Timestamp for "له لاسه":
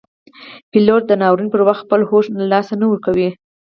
2.41-2.73